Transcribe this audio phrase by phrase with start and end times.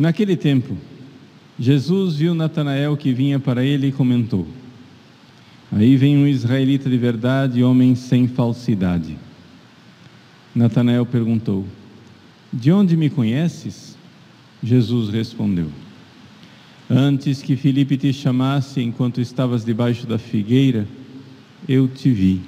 [0.00, 0.78] Naquele tempo,
[1.58, 4.48] Jesus viu Natanael que vinha para ele e comentou:
[5.70, 9.18] Aí vem um israelita de verdade, homem sem falsidade.
[10.54, 11.66] Natanael perguntou:
[12.50, 13.94] De onde me conheces?
[14.62, 15.70] Jesus respondeu:
[16.88, 20.88] Antes que Filipe te chamasse enquanto estavas debaixo da figueira,
[21.68, 22.40] eu te vi.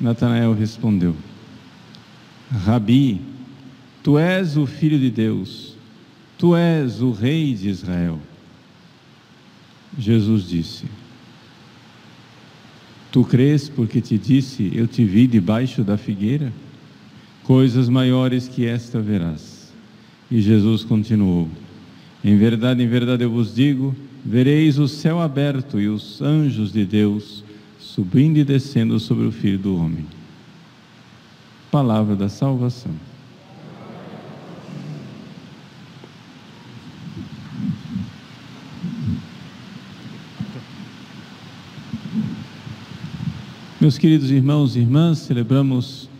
[0.00, 1.14] Natanael respondeu:
[2.50, 3.20] Rabi,
[4.02, 5.75] tu és o filho de Deus,
[6.38, 8.18] tu és o rei de Israel.
[9.98, 10.84] Jesus disse:
[13.10, 16.52] Tu crês porque te disse, eu te vi debaixo da figueira?
[17.44, 19.72] Coisas maiores que esta verás.
[20.30, 21.48] E Jesus continuou:
[22.22, 26.84] em verdade, em verdade eu vos digo: vereis o céu aberto e os anjos de
[26.84, 27.44] Deus
[27.78, 30.04] subindo e descendo sobre o Filho do Homem.
[31.70, 33.05] Palavra da salvação.
[43.86, 46.10] Meus queridos irmãos e irmãs, celebramos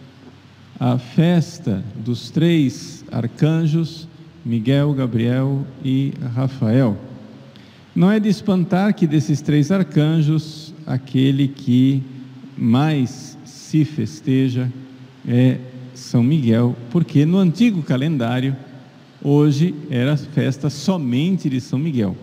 [0.79, 4.07] a festa dos três arcanjos
[4.45, 6.97] Miguel, Gabriel e Rafael.
[7.93, 12.05] Não é de espantar que desses três arcanjos, aquele que
[12.57, 14.73] mais se festeja
[15.27, 15.59] é
[15.93, 18.55] São Miguel, porque no antigo calendário,
[19.21, 22.17] hoje era festa somente de São Miguel.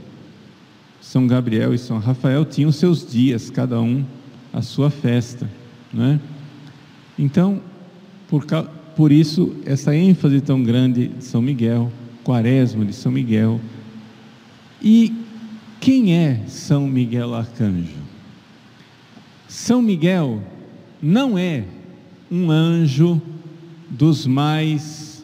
[1.01, 4.05] São Gabriel e São Rafael tinham seus dias, cada um
[4.53, 5.49] a sua festa,
[5.91, 6.19] né?
[7.17, 7.59] Então,
[8.27, 8.45] por,
[8.95, 11.91] por isso, essa ênfase tão grande de São Miguel,
[12.23, 13.59] Quaresma de São Miguel.
[14.81, 15.11] E
[15.81, 18.03] quem é São Miguel Arcanjo?
[19.47, 20.41] São Miguel
[21.01, 21.65] não é
[22.31, 23.21] um anjo
[23.89, 25.23] dos mais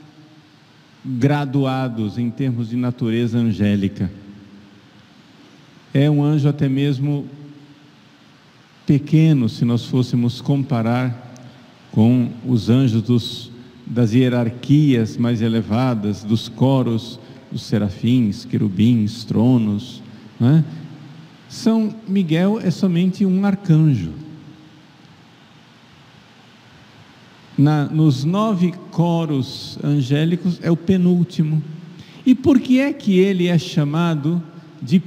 [1.04, 4.12] graduados em termos de natureza angélica.
[5.94, 7.26] É um anjo até mesmo
[8.90, 11.36] pequeno, se nós fôssemos comparar
[11.92, 13.52] com os anjos dos
[13.86, 17.20] das hierarquias mais elevadas, dos coros,
[17.52, 20.02] dos serafins, querubins, tronos.
[20.40, 20.66] Né?
[21.48, 24.12] São Miguel é somente um arcanjo.
[27.56, 31.62] Na, nos nove coros angélicos é o penúltimo.
[32.26, 34.42] E por que é que ele é chamado
[34.82, 35.00] de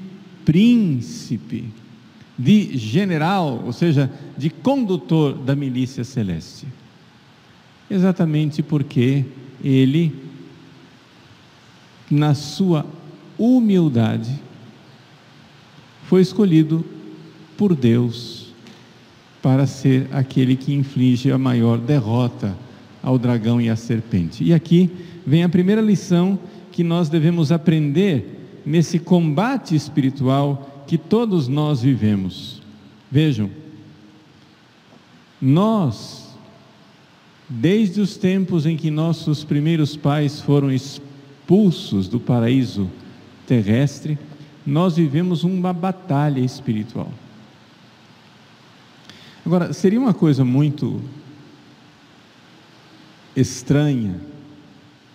[0.45, 1.82] príncipe,
[2.39, 6.67] de general, ou seja, de condutor da milícia celeste?
[7.93, 9.25] exatamente porque
[9.63, 10.15] ele,
[12.11, 12.87] na sua
[13.39, 14.41] humildade,
[16.05, 16.85] foi escolhido
[17.57, 18.53] por Deus
[19.43, 22.57] para ser aquele que inflige a maior derrota
[23.03, 24.43] ao dragão e à serpente.
[24.43, 24.91] E aqui
[25.27, 26.39] vem a primeira lição
[26.71, 32.61] que nós devemos aprender nesse combate espiritual que todos nós vivemos.
[33.11, 33.51] Vejam,
[35.41, 36.23] nós
[37.49, 42.91] Desde os tempos em que nossos primeiros pais foram expulsos do paraíso
[43.47, 44.19] terrestre,
[44.67, 47.13] nós vivemos uma batalha espiritual.
[49.45, 51.03] Agora, seria uma coisa muito
[53.37, 54.19] estranha,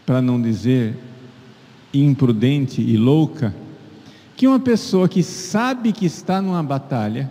[0.06, 0.96] para não dizer
[1.92, 3.56] imprudente e louca,
[4.38, 7.28] que uma pessoa que sabe que está numa batalha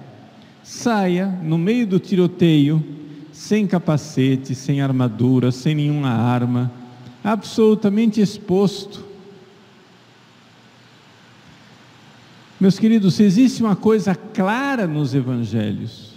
[0.64, 2.84] saia no meio do tiroteio
[3.32, 6.68] sem capacete, sem armadura, sem nenhuma arma,
[7.22, 9.04] absolutamente exposto.
[12.58, 16.14] Meus queridos, se existe uma coisa clara nos evangelhos,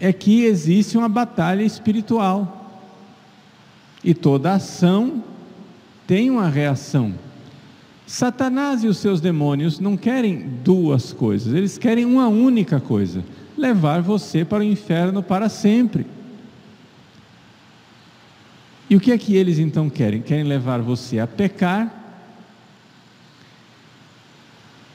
[0.00, 2.86] é que existe uma batalha espiritual.
[4.02, 5.22] E toda ação
[6.06, 7.27] tem uma reação.
[8.08, 13.22] Satanás e os seus demônios não querem duas coisas, eles querem uma única coisa
[13.54, 16.06] levar você para o inferno para sempre.
[18.88, 20.22] E o que é que eles então querem?
[20.22, 21.94] Querem levar você a pecar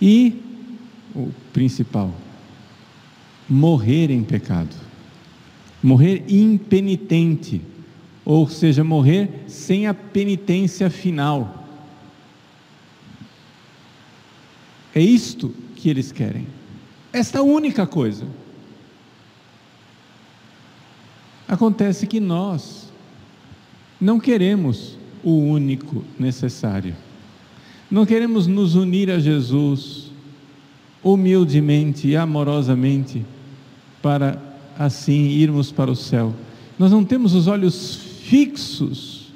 [0.01, 0.41] e,
[1.13, 2.11] o principal,
[3.47, 4.75] morrer em pecado,
[5.83, 7.61] morrer impenitente,
[8.25, 11.62] ou seja, morrer sem a penitência final.
[14.95, 16.47] É isto que eles querem.
[17.11, 18.25] Esta única coisa.
[21.47, 22.91] Acontece que nós
[23.99, 26.95] não queremos o único necessário.
[27.89, 30.11] Não queremos nos unir a Jesus
[31.03, 33.25] humildemente e amorosamente
[34.01, 34.41] para
[34.77, 36.33] assim irmos para o céu.
[36.79, 39.31] Nós não temos os olhos fixos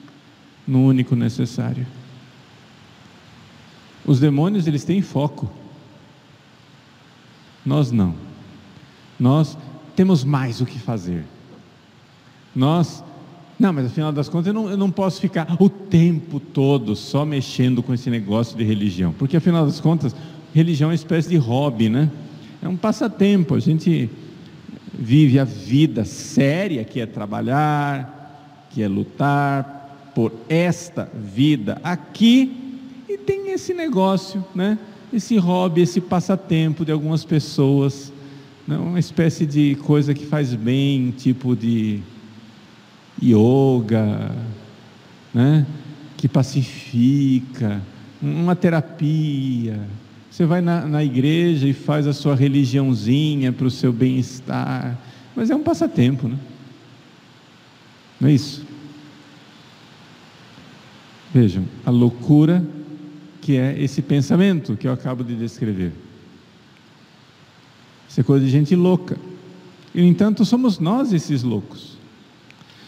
[0.67, 1.85] no único necessário.
[4.07, 5.51] Os demônios eles têm foco.
[7.65, 8.15] Nós não.
[9.19, 9.57] Nós
[9.93, 11.25] temos mais o que fazer.
[12.55, 13.03] Nós,
[13.59, 17.25] não, mas afinal das contas eu não, eu não posso ficar o tempo todo só
[17.25, 20.15] mexendo com esse negócio de religião, porque afinal das contas,
[20.53, 22.09] religião é uma espécie de hobby, né?
[22.61, 24.09] É um passatempo, a gente
[24.97, 32.66] vive a vida séria que é trabalhar, que é lutar por esta vida aqui
[33.07, 34.77] e tem esse negócio, né?
[35.13, 38.11] Esse hobby, esse passatempo de algumas pessoas,
[38.67, 38.77] né?
[38.77, 42.01] uma espécie de coisa que faz bem, tipo de
[43.23, 44.35] yoga,
[45.33, 45.65] né?
[46.17, 47.81] Que pacifica,
[48.21, 49.79] uma terapia.
[50.29, 54.99] Você vai na, na igreja e faz a sua religiãozinha para o seu bem-estar,
[55.33, 56.37] mas é um passatempo, né?
[58.19, 58.65] Não é isso?
[61.33, 62.65] Vejam, a loucura
[63.47, 65.93] que é esse pensamento que eu acabo de descrever.
[68.09, 69.17] Isso é coisa de gente louca.
[69.95, 71.97] E, no entanto, somos nós esses loucos.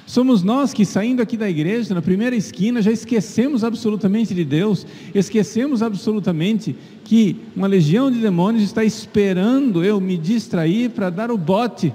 [0.06, 4.86] Somos nós que, saindo aqui da igreja, na primeira esquina, já esquecemos absolutamente de Deus,
[5.16, 11.38] esquecemos absolutamente que uma legião de demônios está esperando eu me distrair para dar o
[11.38, 11.94] bote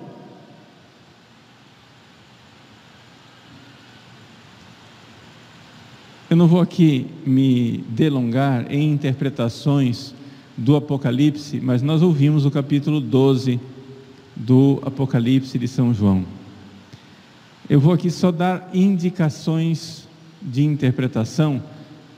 [6.35, 10.13] Eu não vou aqui me delongar em interpretações
[10.57, 13.61] do Apocalipse, mas nós ouvimos o capítulo 12
[14.35, 16.25] do Apocalipse de São João.
[17.71, 20.09] Eu vou aqui só dar indicações
[20.43, 21.63] de interpretação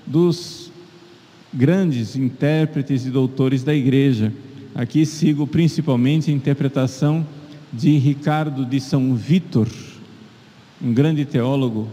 [0.07, 0.73] dos
[1.53, 4.33] grandes intérpretes e doutores da igreja.
[4.75, 7.23] Aqui sigo principalmente a interpretação
[7.71, 9.69] de Ricardo de São Vítor,
[10.81, 11.87] um grande teólogo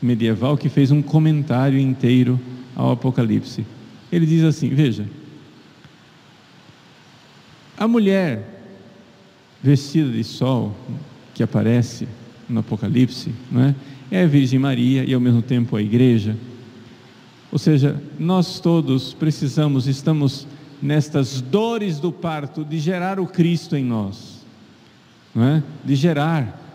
[0.00, 2.40] medieval que fez um comentário inteiro
[2.74, 3.64] ao Apocalipse.
[4.10, 5.06] Ele diz assim: Veja,
[7.76, 8.56] a mulher
[9.62, 10.76] vestida de sol
[11.34, 12.06] que aparece
[12.48, 13.74] no Apocalipse, não é?
[14.10, 16.36] é a Virgem Maria e ao mesmo tempo a igreja.
[17.50, 20.46] Ou seja, nós todos precisamos, estamos
[20.80, 24.44] nestas dores do parto de gerar o Cristo em nós,
[25.34, 25.62] não é?
[25.84, 26.65] De gerar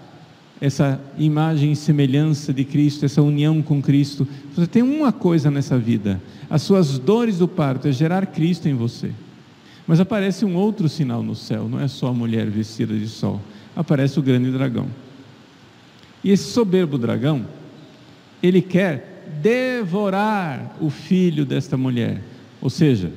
[0.62, 4.28] essa imagem e semelhança de Cristo, essa união com Cristo.
[4.56, 8.76] Você tem uma coisa nessa vida: as suas dores do parto é gerar Cristo em
[8.76, 9.12] você.
[9.88, 13.42] Mas aparece um outro sinal no céu, não é só a mulher vestida de sol,
[13.76, 14.88] aparece o grande dragão.
[16.24, 17.46] E esse soberbo dragão,
[18.44, 22.22] ele quer devorar o filho desta mulher.
[22.62, 23.12] Ou seja,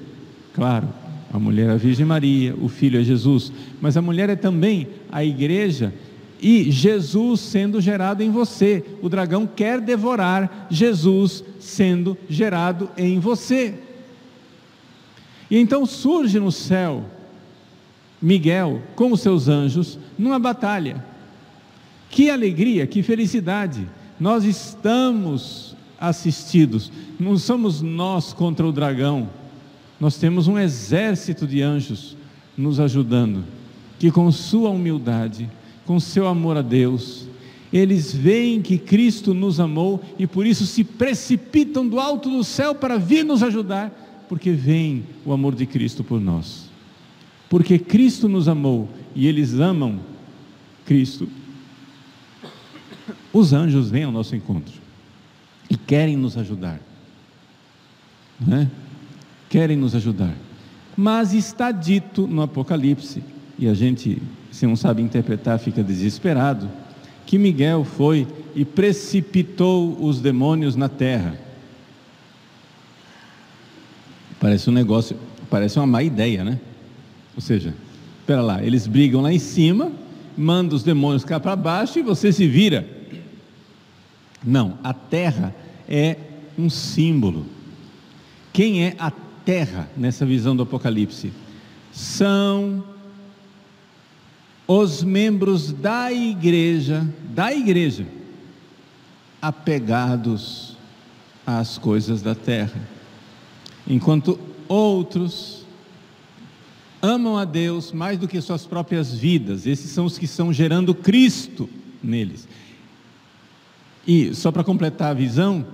[0.55, 0.89] claro,
[1.31, 4.89] a mulher é a Virgem Maria, o filho é Jesus, mas a mulher é também
[5.13, 5.93] a igreja
[6.47, 8.85] e Jesus sendo gerado em você.
[9.01, 13.73] O dragão quer devorar Jesus sendo gerado em você.
[15.51, 17.07] E então surge no céu
[18.21, 21.03] Miguel com os seus anjos numa batalha.
[22.11, 23.89] Que alegria, que felicidade!
[24.21, 29.31] Nós estamos assistidos, não somos nós contra o dragão,
[29.99, 32.19] nós temos um exército de anjos
[32.55, 33.45] nos ajudando,
[33.99, 35.49] que com sua humildade,
[35.87, 37.29] com seu amor a Deus,
[37.73, 42.75] eles veem que Cristo nos amou e por isso se precipitam do alto do céu
[42.75, 43.91] para vir nos ajudar,
[44.29, 46.71] porque veem o amor de Cristo por nós.
[47.49, 50.01] Porque Cristo nos amou e eles amam
[50.85, 51.29] Cristo.
[53.33, 54.75] Os anjos vêm ao nosso encontro
[55.69, 56.81] e querem nos ajudar.
[58.41, 58.71] Né?
[59.49, 60.35] Querem nos ajudar.
[60.97, 63.23] Mas está dito no Apocalipse,
[63.59, 64.23] e a gente
[64.55, 66.71] se não sabe interpretar, fica desesperado,
[67.27, 71.37] que Miguel foi e precipitou os demônios na terra.
[74.39, 75.17] Parece um negócio,
[75.51, 76.61] parece uma má ideia, né?
[77.35, 77.75] Ou seja,
[78.21, 79.91] espera lá, eles brigam lá em cima,
[80.39, 82.89] manda os demônios cá para baixo e você se vira.
[84.45, 85.53] Não, a terra
[85.89, 86.17] é
[86.57, 87.45] um símbolo.
[88.53, 89.11] Quem é a
[89.45, 91.33] terra nessa visão do Apocalipse?
[91.91, 92.94] São
[94.67, 98.07] os membros da igreja, da igreja,
[99.41, 100.77] apegados
[101.47, 102.81] às coisas da terra,
[103.87, 105.65] enquanto outros
[107.03, 109.67] amam a Deus mais do que suas próprias vidas.
[109.67, 111.69] Esses são os que estão gerando Cristo
[112.03, 112.49] neles.
[114.07, 115.67] E só para completar a visão,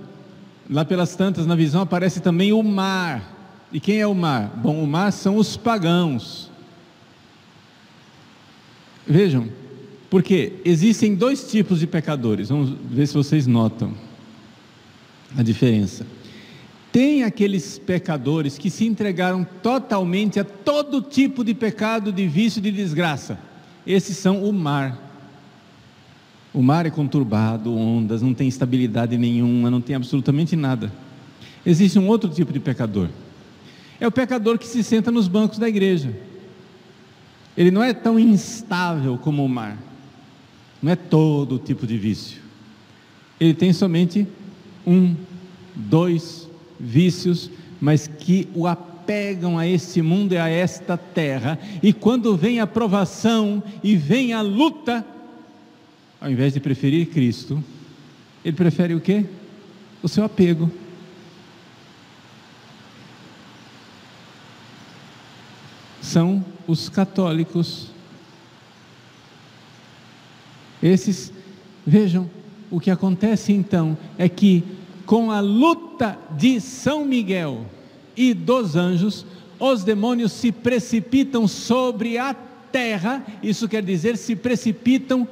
[0.69, 3.37] lá pelas tantas na visão aparece também o mar.
[3.71, 4.51] E quem é o mar?
[4.57, 6.50] Bom, o mar são os pagãos.
[9.05, 9.49] Vejam,
[10.09, 12.49] porque existem dois tipos de pecadores.
[12.49, 13.93] Vamos ver se vocês notam
[15.37, 16.05] a diferença.
[16.91, 22.69] Tem aqueles pecadores que se entregaram totalmente a todo tipo de pecado, de vício, de
[22.71, 23.39] desgraça.
[23.87, 25.09] Esses são o mar.
[26.53, 30.91] O mar é conturbado, ondas, não tem estabilidade nenhuma, não tem absolutamente nada.
[31.65, 33.07] Existe um outro tipo de pecador.
[33.99, 36.13] É o pecador que se senta nos bancos da igreja.
[37.57, 39.77] Ele não é tão instável como o mar.
[40.81, 42.41] Não é todo tipo de vício.
[43.39, 44.27] Ele tem somente
[44.85, 45.15] um,
[45.75, 51.59] dois vícios, mas que o apegam a este mundo e a esta terra.
[51.83, 55.05] E quando vem a provação e vem a luta,
[56.19, 57.63] ao invés de preferir Cristo,
[58.43, 59.25] ele prefere o quê?
[60.01, 60.71] O seu apego.
[66.01, 67.87] São os católicos.
[70.81, 71.31] Esses,
[71.85, 72.29] vejam,
[72.69, 74.63] o que acontece então é que
[75.05, 77.65] com a luta de São Miguel
[78.15, 79.25] e dos anjos,
[79.59, 85.27] os demônios se precipitam sobre a terra, isso quer dizer, se precipitam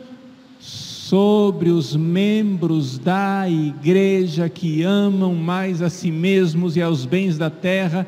[0.60, 7.50] sobre os membros da igreja que amam mais a si mesmos e aos bens da
[7.50, 8.06] terra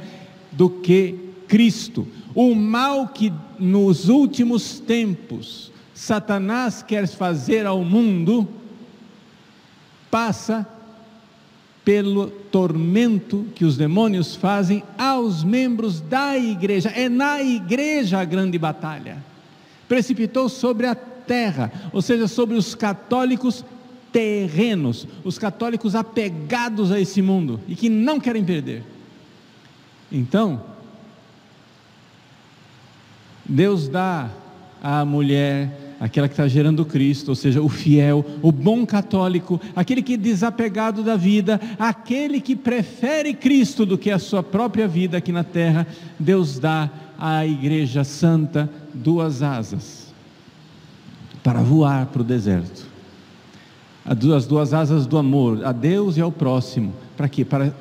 [0.51, 1.15] do que
[1.47, 2.05] Cristo.
[2.33, 5.71] O mal que nos últimos tempos
[6.01, 8.49] Satanás quer fazer ao mundo
[10.09, 10.67] passa
[11.85, 16.89] pelo tormento que os demônios fazem aos membros da igreja.
[16.89, 19.23] É na igreja a grande batalha.
[19.87, 23.63] Precipitou sobre a terra, ou seja, sobre os católicos
[24.11, 28.83] terrenos, os católicos apegados a esse mundo e que não querem perder.
[30.11, 30.70] Então,
[33.45, 34.29] Deus dá
[34.81, 35.69] à mulher
[35.99, 40.17] aquela que está gerando Cristo, ou seja, o fiel, o bom católico, aquele que é
[40.17, 45.43] desapegado da vida, aquele que prefere Cristo do que a sua própria vida aqui na
[45.43, 45.85] terra,
[46.19, 50.11] Deus dá à Igreja Santa duas asas
[51.43, 52.89] para voar para o deserto.
[54.03, 56.93] As duas asas do amor, a Deus e ao próximo.
[57.15, 57.45] Para quê?
[57.45, 57.71] Para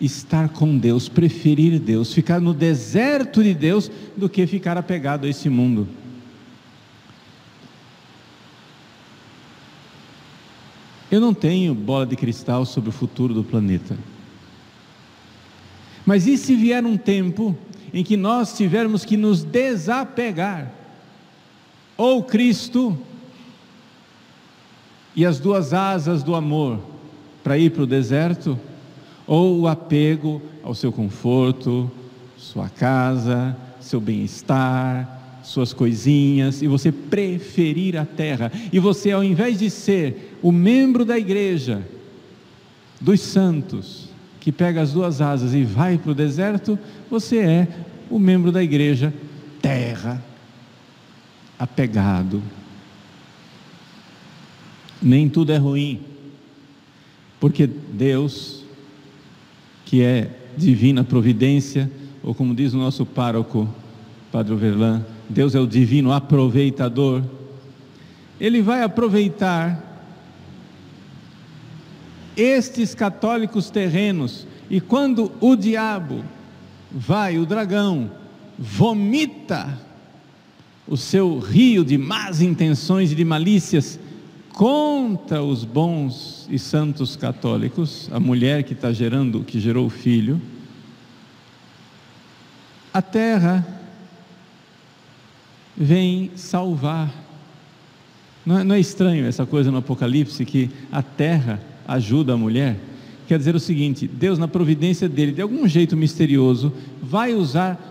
[0.00, 5.28] estar com Deus, preferir Deus, ficar no deserto de Deus do que ficar apegado a
[5.28, 5.88] esse mundo.
[11.10, 13.96] Eu não tenho bola de cristal sobre o futuro do planeta.
[16.04, 17.56] Mas e se vier um tempo
[17.92, 20.72] em que nós tivermos que nos desapegar?
[21.96, 22.98] Ou Cristo
[25.14, 26.80] e as duas asas do amor
[27.44, 28.58] para ir para o deserto,
[29.26, 31.90] ou o apego ao seu conforto,
[32.36, 38.50] sua casa, seu bem-estar, suas coisinhas e você preferir a terra.
[38.72, 41.86] E você, ao invés de ser o membro da igreja,
[43.00, 44.08] dos santos,
[44.40, 46.78] que pega as duas asas e vai para o deserto,
[47.10, 47.68] você é
[48.10, 49.12] o membro da igreja
[49.60, 50.22] terra,
[51.58, 52.42] apegado.
[55.00, 56.00] Nem tudo é ruim,
[57.38, 58.63] porque Deus,
[59.84, 61.90] que é divina providência,
[62.22, 63.68] ou como diz o nosso pároco,
[64.32, 67.22] Padre Overlan, Deus é o divino aproveitador.
[68.40, 69.92] Ele vai aproveitar
[72.36, 76.24] estes católicos terrenos, e quando o diabo
[76.90, 78.10] vai, o dragão,
[78.58, 79.78] vomita
[80.86, 83.98] o seu rio de más intenções e de malícias
[84.54, 90.40] contra os bons e santos católicos, a mulher que está gerando, que gerou o filho,
[92.92, 93.66] a terra
[95.76, 97.12] vem salvar.
[98.46, 102.78] Não é, não é, estranho essa coisa no Apocalipse que a terra ajuda a mulher?
[103.26, 107.90] Quer dizer o seguinte: Deus, na providência dele, de algum jeito misterioso, vai usar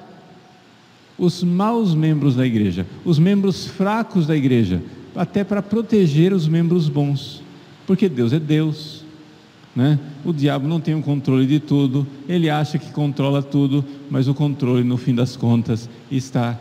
[1.17, 4.82] os maus membros da igreja, os membros fracos da igreja,
[5.15, 7.41] até para proteger os membros bons,
[7.86, 9.03] porque Deus é Deus.
[9.75, 10.00] Né?
[10.24, 14.34] O diabo não tem o controle de tudo, ele acha que controla tudo, mas o
[14.34, 16.60] controle, no fim das contas, está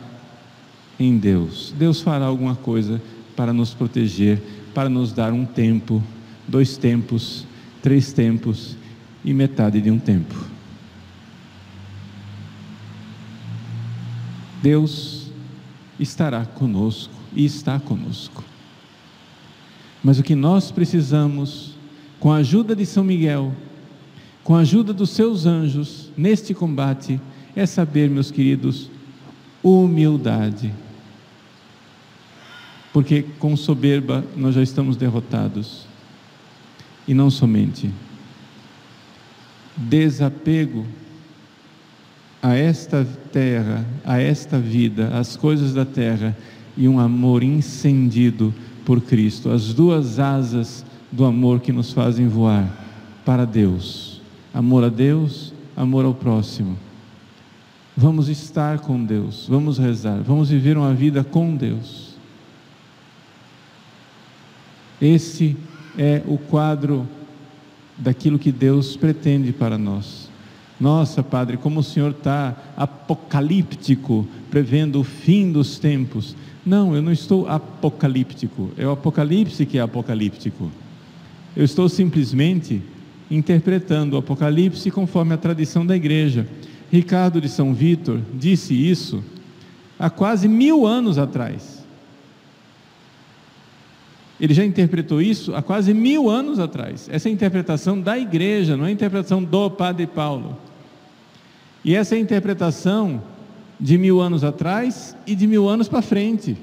[0.99, 1.75] em Deus.
[1.79, 3.03] Deus fará alguma coisa
[3.37, 4.41] para nos proteger,
[4.75, 6.03] para nos dar um tempo,
[6.49, 7.47] dois tempos,
[7.83, 8.77] três tempos
[9.25, 10.35] e metade de um tempo.
[14.63, 15.31] Deus
[15.99, 18.45] estará conosco e está conosco.
[20.03, 21.75] Mas o que nós precisamos,
[22.19, 23.53] com a ajuda de São Miguel,
[24.43, 27.21] com a ajuda dos seus anjos neste combate,
[27.55, 28.91] é saber, meus queridos,
[29.63, 30.73] humildade.
[32.93, 35.87] Porque com soberba nós já estamos derrotados.
[37.07, 37.91] E não somente.
[39.77, 40.87] Desapego
[42.43, 46.37] a esta terra, a esta vida, às coisas da terra
[46.77, 52.69] e um amor incendido por Cristo, as duas asas do amor que nos fazem voar
[53.25, 54.21] para Deus.
[54.53, 56.77] Amor a Deus, amor ao próximo.
[57.97, 62.13] Vamos estar com Deus, vamos rezar, vamos viver uma vida com Deus.
[65.01, 65.57] Esse
[65.99, 67.07] é o quadro
[67.99, 70.31] daquilo que Deus pretende para nós.
[70.81, 76.35] Nossa, Padre, como o Senhor está apocalíptico, prevendo o fim dos tempos.
[76.65, 80.71] Não, eu não estou apocalíptico, é o Apocalipse que é apocalíptico.
[81.57, 82.81] Eu estou simplesmente
[83.31, 86.47] interpretando o Apocalipse conforme a tradição da igreja.
[86.91, 89.25] Ricardo de São Vítor disse isso
[89.99, 91.83] há quase mil anos atrás.
[94.39, 97.09] Ele já interpretou isso há quase mil anos atrás.
[97.11, 100.57] Essa é a interpretação da igreja, não é a interpretação do Padre Paulo.
[101.85, 103.23] E essa é a interpretação
[103.83, 106.57] de mil anos atrás e de mil anos para frente.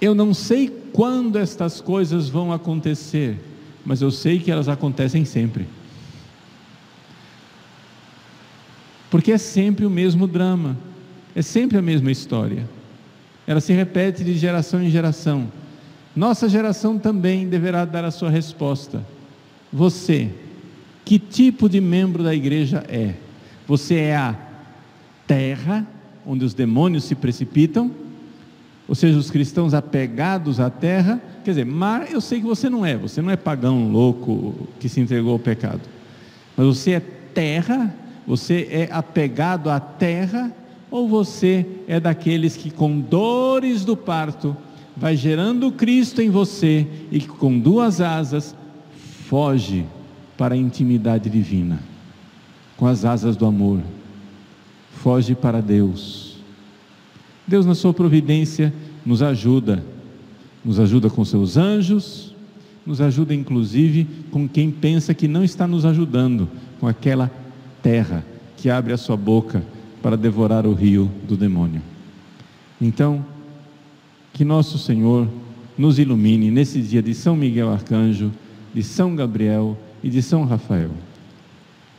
[0.00, 3.38] Eu não sei quando estas coisas vão acontecer,
[3.86, 5.68] mas eu sei que elas acontecem sempre.
[9.08, 10.76] Porque é sempre o mesmo drama,
[11.36, 12.68] é sempre a mesma história.
[13.46, 15.52] Ela se repete de geração em geração.
[16.16, 19.06] Nossa geração também deverá dar a sua resposta.
[19.72, 20.30] Você,
[21.04, 23.14] que tipo de membro da igreja é?
[23.66, 24.36] Você é a
[25.26, 25.86] terra
[26.26, 27.90] onde os demônios se precipitam,
[28.88, 31.20] ou seja, os cristãos apegados à terra.
[31.44, 34.88] Quer dizer, mar eu sei que você não é, você não é pagão louco que
[34.88, 35.80] se entregou ao pecado,
[36.56, 37.94] mas você é terra,
[38.26, 40.52] você é apegado à terra,
[40.90, 44.54] ou você é daqueles que com dores do parto
[44.94, 48.54] vai gerando Cristo em você e que com duas asas
[49.26, 49.86] foge
[50.36, 51.91] para a intimidade divina
[52.82, 53.78] com as asas do amor.
[55.04, 56.36] Foge para Deus.
[57.46, 58.74] Deus, na sua providência,
[59.06, 59.84] nos ajuda.
[60.64, 62.34] Nos ajuda com seus anjos,
[62.84, 66.48] nos ajuda inclusive com quem pensa que não está nos ajudando,
[66.80, 67.30] com aquela
[67.80, 68.24] terra
[68.56, 69.62] que abre a sua boca
[70.02, 71.82] para devorar o rio do demônio.
[72.80, 73.24] Então,
[74.32, 75.28] que nosso Senhor
[75.78, 78.32] nos ilumine nesse dia de São Miguel Arcanjo,
[78.74, 80.90] de São Gabriel e de São Rafael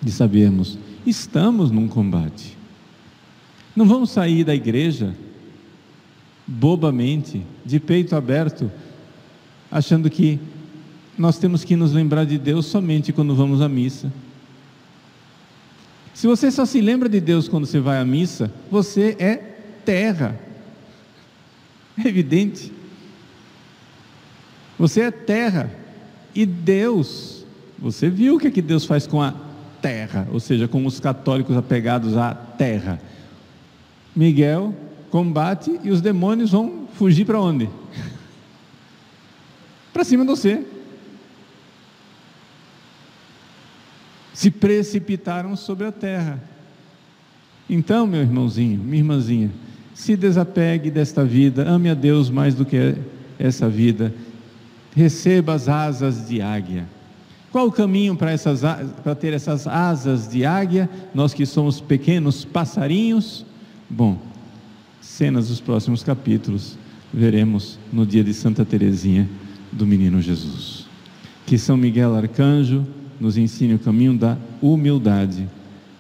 [0.03, 2.57] de sabermos, estamos num combate.
[3.75, 5.15] Não vamos sair da igreja
[6.45, 8.69] bobamente, de peito aberto,
[9.71, 10.39] achando que
[11.17, 14.11] nós temos que nos lembrar de Deus somente quando vamos à missa.
[16.13, 19.35] Se você só se lembra de Deus quando você vai à missa, você é
[19.85, 20.39] terra.
[21.97, 22.71] É evidente.
[24.77, 25.71] Você é terra.
[26.35, 27.45] E Deus,
[27.77, 29.31] você viu o que, é que Deus faz com a
[29.83, 33.01] terra, ou seja, com os católicos apegados à terra.
[34.15, 34.73] Miguel
[35.11, 37.69] combate e os demônios vão fugir para onde?
[39.91, 40.65] para cima de você.
[44.33, 46.41] Se precipitaram sobre a terra.
[47.69, 49.51] Então, meu irmãozinho, minha irmãzinha,
[49.93, 52.95] se desapegue desta vida, ame a Deus mais do que
[53.37, 54.13] essa vida,
[54.95, 56.87] receba as asas de águia.
[57.53, 58.61] Qual o caminho para, essas,
[59.03, 60.89] para ter essas asas de águia?
[61.13, 63.45] Nós que somos pequenos passarinhos.
[63.87, 64.17] Bom,
[64.99, 66.75] cenas dos próximos capítulos
[67.13, 69.29] veremos no dia de Santa Teresinha
[69.71, 70.87] do Menino Jesus.
[71.45, 72.87] Que São Miguel Arcanjo
[73.19, 75.47] nos ensine o caminho da humildade,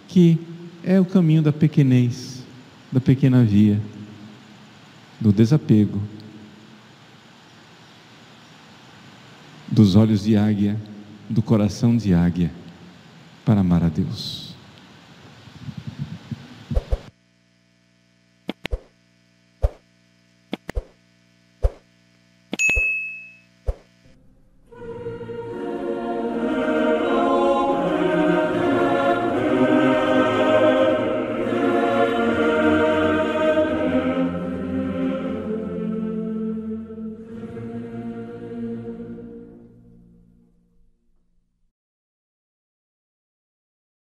[0.07, 0.39] que
[0.83, 2.43] é o caminho da pequenez,
[2.91, 3.79] da pequena via,
[5.19, 6.01] do desapego,
[9.71, 10.91] dos olhos de águia
[11.29, 12.51] do coração de águia
[13.45, 14.52] para amar a Deus.